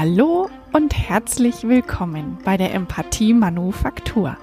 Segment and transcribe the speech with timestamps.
[0.00, 4.36] Hallo und herzlich willkommen bei der Empathie Manufaktur,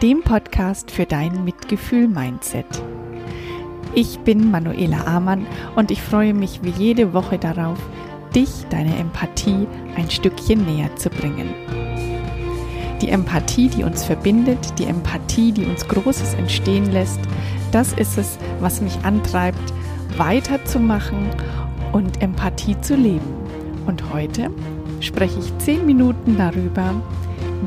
[0.00, 2.64] dem Podcast für dein Mitgefühl-Mindset.
[3.94, 7.76] Ich bin Manuela Amann und ich freue mich wie jede Woche darauf,
[8.34, 9.66] dich, deine Empathie,
[9.96, 11.50] ein Stückchen näher zu bringen.
[13.02, 17.20] Die Empathie, die uns verbindet, die Empathie, die uns Großes entstehen lässt,
[17.70, 19.74] das ist es, was mich antreibt,
[20.16, 21.28] weiterzumachen
[21.92, 23.44] und Empathie zu leben.
[23.86, 24.50] Und heute
[25.00, 26.94] spreche ich zehn Minuten darüber,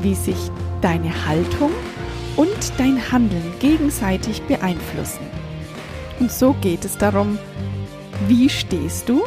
[0.00, 1.70] wie sich deine Haltung
[2.36, 5.26] und dein Handeln gegenseitig beeinflussen.
[6.18, 7.38] Und so geht es darum,
[8.28, 9.22] wie stehst du,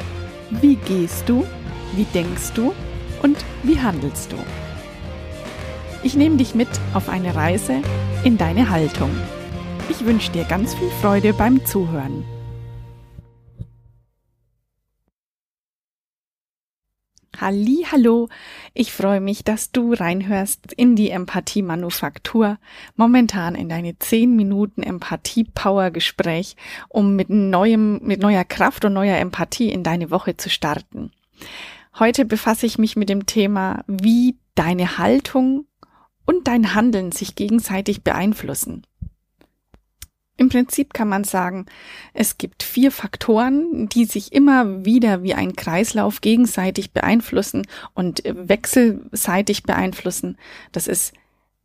[0.49, 1.45] wie gehst du,
[1.95, 2.73] wie denkst du
[3.21, 4.37] und wie handelst du.
[6.03, 7.81] Ich nehme dich mit auf eine Reise
[8.23, 9.09] in deine Haltung.
[9.89, 12.25] Ich wünsche dir ganz viel Freude beim Zuhören.
[17.39, 18.29] Halli, hallo.
[18.73, 22.59] Ich freue mich, dass du reinhörst in die Empathie Manufaktur.
[22.95, 26.55] Momentan in deine 10 Minuten Empathie Power Gespräch,
[26.89, 31.11] um mit neuem, mit neuer Kraft und neuer Empathie in deine Woche zu starten.
[31.97, 35.65] Heute befasse ich mich mit dem Thema, wie deine Haltung
[36.25, 38.85] und dein Handeln sich gegenseitig beeinflussen.
[40.35, 41.67] Im Prinzip kann man sagen,
[42.13, 49.63] es gibt vier Faktoren, die sich immer wieder wie ein Kreislauf gegenseitig beeinflussen und wechselseitig
[49.63, 50.37] beeinflussen.
[50.71, 51.13] Das ist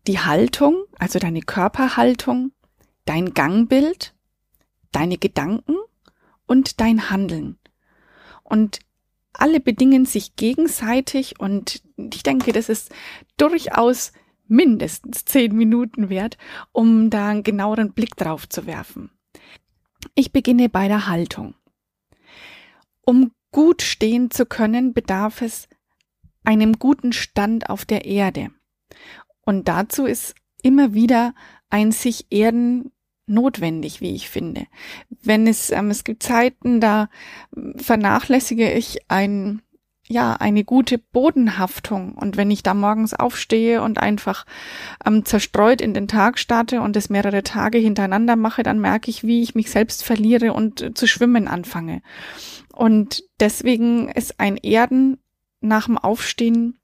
[0.06, 2.52] die Haltung, also deine Körperhaltung,
[3.06, 4.14] dein Gangbild,
[4.92, 5.76] deine Gedanken
[6.46, 7.58] und dein Handeln.
[8.42, 8.80] Und
[9.32, 12.90] alle bedingen sich gegenseitig und ich denke, das ist
[13.36, 14.12] durchaus
[14.48, 16.38] mindestens zehn Minuten wert,
[16.72, 19.10] um da einen genaueren Blick drauf zu werfen.
[20.14, 21.54] Ich beginne bei der Haltung.
[23.04, 25.68] Um gut stehen zu können, bedarf es
[26.44, 28.50] einem guten Stand auf der Erde.
[29.42, 31.34] Und dazu ist immer wieder
[31.70, 32.92] ein sich Erden
[33.26, 34.66] notwendig, wie ich finde.
[35.22, 37.08] Wenn es, ähm, es gibt Zeiten, da
[37.76, 39.62] vernachlässige ich ein
[40.08, 42.14] ja, eine gute Bodenhaftung.
[42.14, 44.46] Und wenn ich da morgens aufstehe und einfach
[45.04, 49.24] ähm, zerstreut in den Tag starte und es mehrere Tage hintereinander mache, dann merke ich,
[49.24, 52.00] wie ich mich selbst verliere und äh, zu schwimmen anfange.
[52.74, 55.18] Und deswegen ist ein Erden
[55.60, 56.78] nach dem Aufstehen,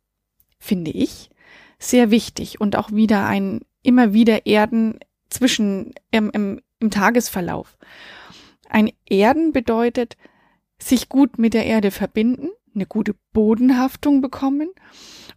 [0.58, 1.30] finde ich,
[1.78, 4.98] sehr wichtig und auch wieder ein immer wieder Erden
[5.30, 7.78] zwischen im, im, im Tagesverlauf.
[8.68, 10.16] Ein Erden bedeutet,
[10.78, 14.70] sich gut mit der Erde verbinden, eine gute Bodenhaftung bekommen.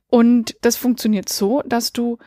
[0.07, 2.17] Und das funktioniert so, dass du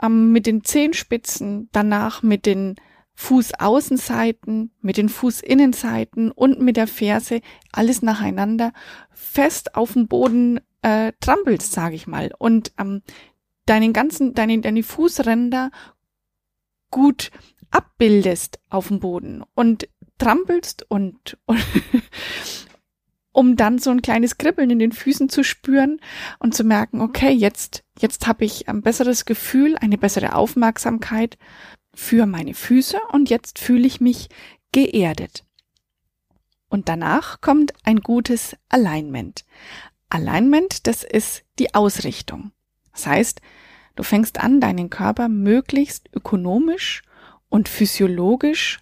[0.00, 2.76] ähm, mit den Zehenspitzen danach mit den
[3.14, 7.40] Fußaußenseiten, mit den Fußinnenseiten und mit der Ferse
[7.70, 8.72] alles nacheinander
[9.10, 13.02] fest auf dem Boden äh, trampelst, sage ich mal, und ähm,
[13.66, 15.70] deinen ganzen, deine, deine Fußränder
[16.90, 17.30] gut
[17.70, 21.58] abbildest auf dem Boden und trampelst und, und
[23.32, 26.00] um dann so ein kleines Kribbeln in den Füßen zu spüren
[26.38, 31.38] und zu merken, okay, jetzt, jetzt habe ich ein besseres Gefühl, eine bessere Aufmerksamkeit
[31.94, 34.28] für meine Füße und jetzt fühle ich mich
[34.72, 35.44] geerdet.
[36.68, 39.44] Und danach kommt ein gutes Alignment.
[40.08, 42.52] Alignment, das ist die Ausrichtung.
[42.92, 43.40] Das heißt,
[43.96, 47.02] du fängst an, deinen Körper möglichst ökonomisch
[47.48, 48.80] und physiologisch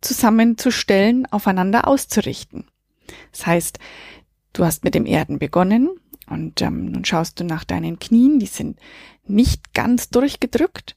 [0.00, 2.68] zusammenzustellen, aufeinander auszurichten.
[3.32, 3.78] Das heißt,
[4.52, 5.90] du hast mit dem Erden begonnen
[6.28, 8.78] und ähm, nun schaust du nach deinen Knien, die sind
[9.24, 10.96] nicht ganz durchgedrückt.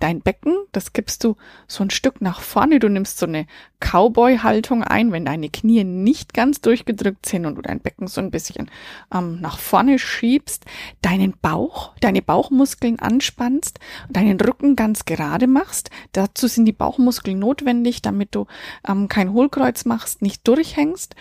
[0.00, 1.36] Dein Becken, das gibst du
[1.68, 2.80] so ein Stück nach vorne.
[2.80, 3.46] Du nimmst so eine
[3.80, 8.30] Cowboy-Haltung ein, wenn deine Knie nicht ganz durchgedrückt sind und du dein Becken so ein
[8.30, 8.70] bisschen
[9.14, 10.64] ähm, nach vorne schiebst,
[11.02, 13.78] deinen Bauch, deine Bauchmuskeln anspannst,
[14.08, 15.90] deinen Rücken ganz gerade machst.
[16.12, 18.46] Dazu sind die Bauchmuskeln notwendig, damit du
[18.88, 21.14] ähm, kein Hohlkreuz machst, nicht durchhängst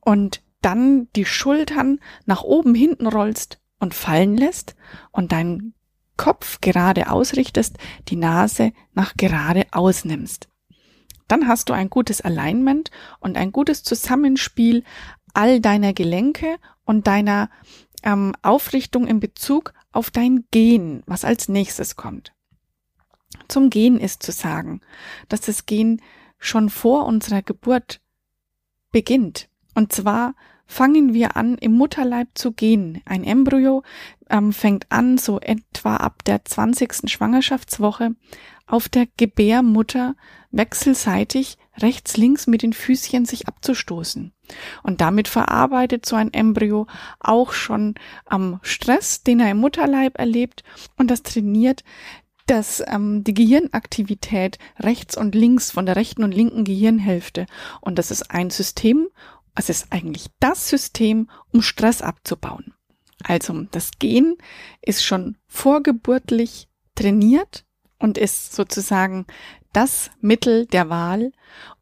[0.00, 4.74] und dann die Schultern nach oben hinten rollst und fallen lässt
[5.10, 5.74] und deinen
[6.16, 7.76] Kopf gerade ausrichtest,
[8.08, 10.48] die Nase nach gerade ausnimmst.
[11.28, 12.90] Dann hast du ein gutes Alignment
[13.20, 14.84] und ein gutes Zusammenspiel
[15.34, 17.50] all deiner Gelenke und deiner
[18.02, 22.32] ähm, Aufrichtung in Bezug auf dein Gehen, was als nächstes kommt.
[23.48, 24.80] Zum Gehen ist zu sagen,
[25.28, 26.00] dass das Gehen
[26.38, 28.00] schon vor unserer Geburt
[28.92, 29.48] beginnt.
[29.74, 30.34] Und zwar
[30.66, 33.02] fangen wir an, im Mutterleib zu gehen.
[33.04, 33.82] Ein Embryo
[34.28, 37.10] ähm, fängt an, so etwa ab der 20.
[37.10, 38.14] Schwangerschaftswoche,
[38.66, 40.16] auf der Gebärmutter
[40.50, 44.32] wechselseitig rechts, links mit den Füßchen sich abzustoßen.
[44.82, 46.86] Und damit verarbeitet so ein Embryo
[47.20, 50.64] auch schon am Stress, den er im Mutterleib erlebt
[50.96, 51.84] und das trainiert
[52.46, 57.46] dass ähm, die Gehirnaktivität rechts und links von der rechten und linken Gehirnhälfte
[57.80, 59.08] und das ist ein System,
[59.56, 62.74] es ist eigentlich das System, um Stress abzubauen.
[63.24, 64.36] Also das Gen
[64.82, 67.64] ist schon vorgeburtlich trainiert
[67.98, 69.26] und ist sozusagen
[69.72, 71.32] das Mittel der Wahl,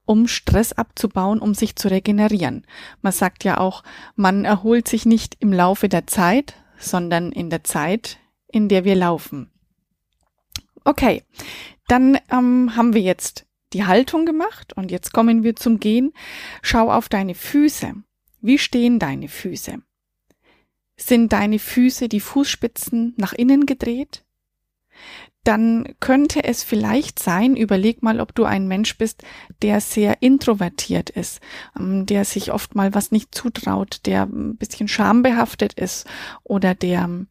[0.06, 2.66] um Stress abzubauen, um sich zu regenerieren.
[3.02, 3.82] Man sagt ja auch,
[4.16, 8.18] man erholt sich nicht im Laufe der Zeit, sondern in der Zeit,
[8.48, 9.50] in der wir laufen.
[10.84, 11.22] Okay,
[11.88, 13.43] dann ähm, haben wir jetzt
[13.74, 16.12] die Haltung gemacht und jetzt kommen wir zum Gehen.
[16.62, 17.94] Schau auf deine Füße.
[18.40, 19.82] Wie stehen deine Füße?
[20.96, 24.24] Sind deine Füße die Fußspitzen nach innen gedreht?
[25.42, 29.22] Dann könnte es vielleicht sein, überleg mal, ob du ein Mensch bist,
[29.60, 31.40] der sehr introvertiert ist,
[31.78, 36.06] ähm, der sich oft mal was nicht zutraut, der ein bisschen schambehaftet ist
[36.44, 37.26] oder der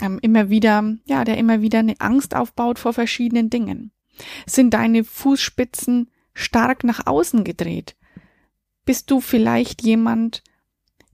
[0.00, 3.92] ähm, immer wieder, ja, der immer wieder eine Angst aufbaut vor verschiedenen Dingen?
[4.46, 7.96] Sind deine Fußspitzen stark nach außen gedreht?
[8.84, 10.42] Bist du vielleicht jemand,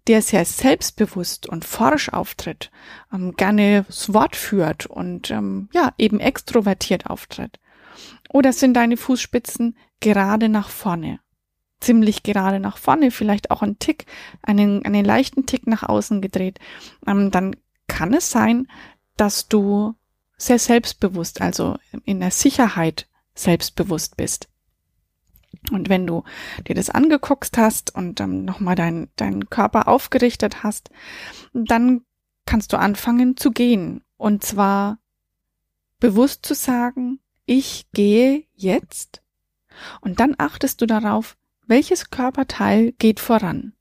[0.06, 2.70] der sehr selbstbewusst und forsch auftritt,
[3.12, 7.58] ähm, gerne das Wort führt und ähm, ja, eben extrovertiert auftritt?
[8.30, 11.20] Oder sind deine Fußspitzen gerade nach vorne?
[11.80, 14.06] Ziemlich gerade nach vorne, vielleicht auch ein Tick,
[14.42, 16.58] einen, einen leichten Tick nach außen gedreht,
[17.06, 17.56] ähm, dann
[17.86, 18.68] kann es sein,
[19.16, 19.94] dass du
[20.42, 24.48] sehr selbstbewusst, also in der Sicherheit selbstbewusst bist.
[25.70, 26.24] Und wenn du
[26.66, 30.90] dir das angeguckt hast und ähm, nochmal deinen dein Körper aufgerichtet hast,
[31.52, 32.02] dann
[32.46, 34.02] kannst du anfangen zu gehen.
[34.16, 34.98] Und zwar
[36.00, 39.22] bewusst zu sagen, ich gehe jetzt.
[40.00, 41.36] Und dann achtest du darauf,
[41.66, 43.74] welches Körperteil geht voran.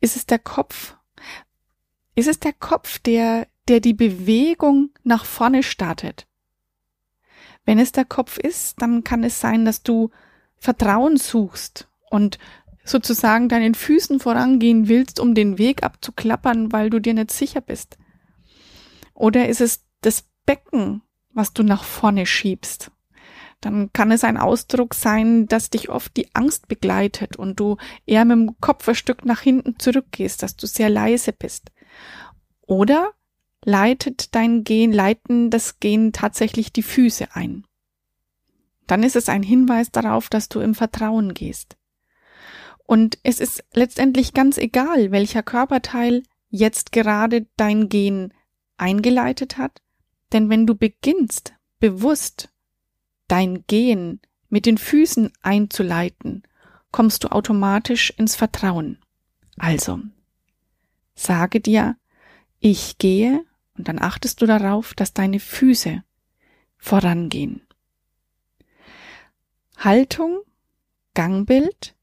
[0.00, 0.96] Ist es der Kopf?
[2.14, 6.26] Ist es der Kopf, der, der die Bewegung nach vorne startet?
[7.64, 10.10] Wenn es der Kopf ist, dann kann es sein, dass du
[10.56, 12.38] Vertrauen suchst und
[12.84, 17.96] sozusagen deinen Füßen vorangehen willst, um den Weg abzuklappern, weil du dir nicht sicher bist.
[19.14, 21.02] Oder ist es das Becken,
[21.32, 22.90] was du nach vorne schiebst?
[23.60, 27.76] Dann kann es ein Ausdruck sein, dass dich oft die Angst begleitet und du
[28.06, 31.70] eher mit dem Kopf ein Stück nach hinten zurückgehst, dass du sehr leise bist.
[32.62, 33.12] Oder
[33.64, 37.66] leitet dein Gen, leiten das Gen tatsächlich die Füße ein.
[38.86, 41.76] Dann ist es ein Hinweis darauf, dass du im Vertrauen gehst.
[42.86, 48.32] Und es ist letztendlich ganz egal, welcher Körperteil jetzt gerade dein Gen
[48.78, 49.80] eingeleitet hat,
[50.32, 52.48] denn wenn du beginnst, bewusst
[53.28, 56.42] dein Gen mit den Füßen einzuleiten,
[56.90, 58.98] kommst du automatisch ins Vertrauen.
[59.56, 60.00] Also,
[61.14, 61.96] sage dir,
[62.58, 63.44] ich gehe
[63.80, 66.04] und dann achtest du darauf, dass deine Füße
[66.76, 67.62] vorangehen.
[69.78, 70.40] Haltung,
[71.14, 71.94] Gangbild,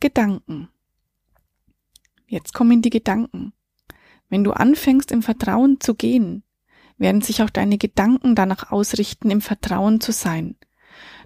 [0.00, 0.68] Gedanken.
[2.26, 3.54] Jetzt kommen die Gedanken.
[4.28, 6.42] Wenn du anfängst im Vertrauen zu gehen,
[6.98, 10.56] werden sich auch deine Gedanken danach ausrichten, im Vertrauen zu sein.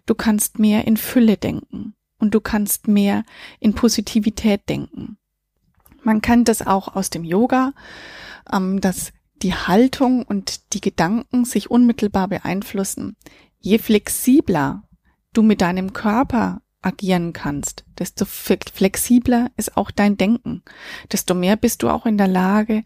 [0.06, 3.24] Du kannst mehr in Fülle denken und du kannst mehr
[3.58, 5.18] in Positivität denken.
[6.04, 7.72] Man kennt das auch aus dem Yoga,
[8.52, 13.16] ähm, dass die Haltung und die Gedanken sich unmittelbar beeinflussen.
[13.60, 14.84] Je flexibler
[15.32, 20.62] du mit deinem Körper agieren kannst, desto flexibler ist auch dein Denken,
[21.10, 22.84] desto mehr bist du auch in der Lage,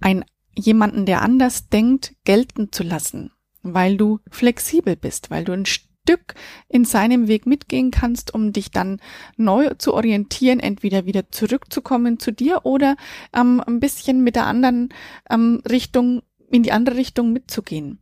[0.00, 5.66] ein jemanden, der anders denkt, gelten zu lassen, weil du flexibel bist, weil du ein
[6.06, 6.34] Stück
[6.68, 9.00] in seinem Weg mitgehen kannst, um dich dann
[9.36, 12.96] neu zu orientieren, entweder wieder zurückzukommen zu dir oder
[13.34, 14.90] ähm, ein bisschen mit der anderen
[15.28, 17.98] ähm, Richtung, in die andere Richtung mitzugehen.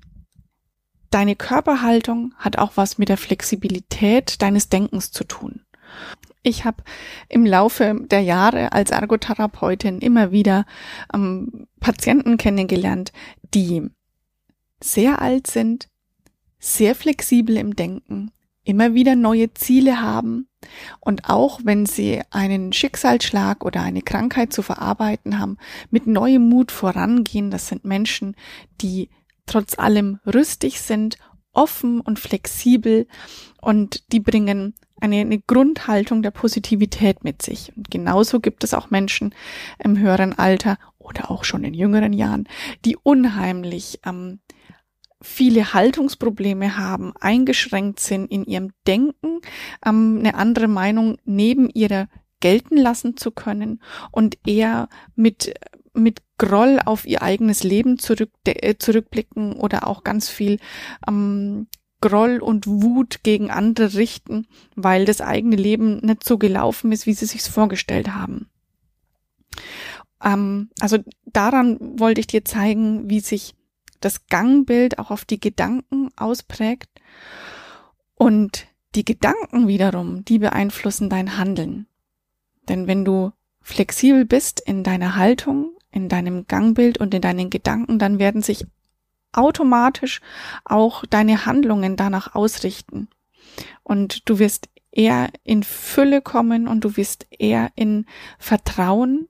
[1.08, 5.62] Deine Körperhaltung hat auch was mit der Flexibilität deines Denkens zu tun.
[6.42, 6.82] Ich habe
[7.30, 10.66] im Laufe der Jahre als Ergotherapeutin immer wieder
[11.14, 13.12] ähm, Patienten kennengelernt,
[13.54, 13.88] die
[14.82, 15.88] sehr alt sind,
[16.64, 18.30] sehr flexibel im Denken,
[18.64, 20.48] immer wieder neue Ziele haben
[21.00, 25.58] und auch wenn sie einen Schicksalsschlag oder eine Krankheit zu verarbeiten haben,
[25.90, 27.50] mit neuem Mut vorangehen.
[27.50, 28.34] Das sind Menschen,
[28.80, 29.10] die
[29.44, 31.18] trotz allem rüstig sind,
[31.52, 33.06] offen und flexibel
[33.60, 37.72] und die bringen eine, eine Grundhaltung der Positivität mit sich.
[37.76, 39.34] Und genauso gibt es auch Menschen
[39.78, 42.48] im höheren Alter oder auch schon in jüngeren Jahren,
[42.86, 44.40] die unheimlich ähm,
[45.24, 49.40] viele Haltungsprobleme haben, eingeschränkt sind in ihrem Denken,
[49.84, 52.08] ähm, eine andere Meinung neben ihrer
[52.40, 55.54] gelten lassen zu können und eher mit,
[55.94, 60.58] mit Groll auf ihr eigenes Leben zurück, äh, zurückblicken oder auch ganz viel
[61.08, 61.68] ähm,
[62.02, 67.14] Groll und Wut gegen andere richten, weil das eigene Leben nicht so gelaufen ist, wie
[67.14, 68.50] sie sich's vorgestellt haben.
[70.22, 73.54] Ähm, also daran wollte ich dir zeigen, wie sich
[74.04, 76.88] das Gangbild auch auf die Gedanken ausprägt
[78.14, 81.86] und die Gedanken wiederum, die beeinflussen dein Handeln.
[82.68, 87.98] Denn wenn du flexibel bist in deiner Haltung, in deinem Gangbild und in deinen Gedanken,
[87.98, 88.66] dann werden sich
[89.32, 90.20] automatisch
[90.64, 93.08] auch deine Handlungen danach ausrichten.
[93.82, 98.06] Und du wirst eher in Fülle kommen und du wirst eher in
[98.38, 99.28] Vertrauen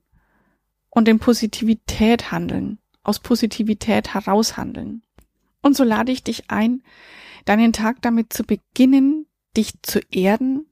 [0.91, 5.03] und in Positivität handeln, aus Positivität heraus handeln.
[5.63, 6.83] Und so lade ich dich ein,
[7.45, 10.67] deinen Tag damit zu beginnen, dich zu erden,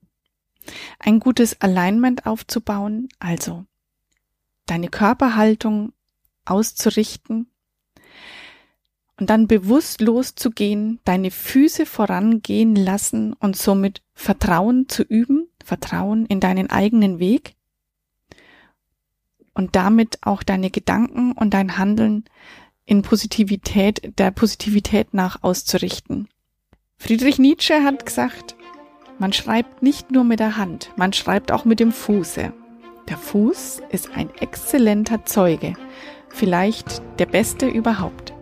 [0.99, 3.65] ein gutes Alignment aufzubauen, also
[4.67, 5.93] deine Körperhaltung
[6.45, 7.49] auszurichten
[9.19, 16.41] und dann bewusst loszugehen, deine Füße vorangehen lassen und somit Vertrauen zu üben, Vertrauen in
[16.41, 17.55] deinen eigenen Weg
[19.54, 22.25] und damit auch deine Gedanken und dein Handeln
[22.85, 26.28] in Positivität, der Positivität nach auszurichten.
[26.97, 28.54] Friedrich Nietzsche hat gesagt,
[29.18, 32.52] man schreibt nicht nur mit der Hand, man schreibt auch mit dem Fuße.
[33.09, 35.75] Der Fuß ist ein exzellenter Zeuge,
[36.28, 38.32] vielleicht der beste überhaupt.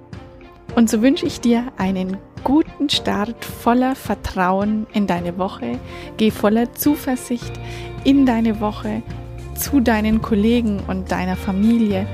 [0.77, 5.79] Und so wünsche ich dir einen guten Start voller Vertrauen in deine Woche.
[6.17, 7.53] Geh voller Zuversicht
[8.05, 9.03] in deine Woche
[9.61, 12.07] zu deinen Kollegen und deiner Familie.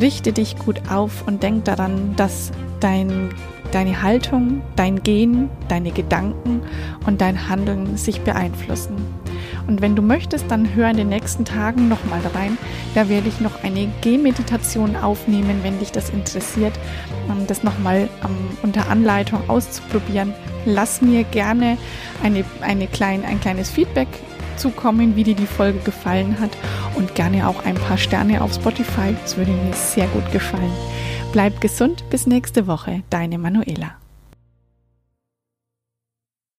[0.00, 3.30] Richte dich gut auf und denk daran, dass dein,
[3.72, 6.62] deine Haltung, dein Gehen, deine Gedanken
[7.06, 8.96] und dein Handeln sich beeinflussen.
[9.66, 12.56] Und wenn du möchtest, dann hör in den nächsten Tagen nochmal rein.
[12.94, 16.72] Da werde ich noch eine Gehmeditation aufnehmen, wenn dich das interessiert,
[17.48, 20.34] das nochmal um, unter Anleitung auszuprobieren.
[20.66, 21.78] Lass mir gerne
[22.22, 24.08] eine, eine klein, ein kleines Feedback
[24.56, 26.50] zukommen, wie dir die Folge gefallen hat
[26.94, 29.14] und gerne auch ein paar Sterne auf Spotify.
[29.22, 30.72] Das würde mir sehr gut gefallen.
[31.32, 33.02] Bleib gesund, bis nächste Woche.
[33.10, 34.05] Deine Manuela.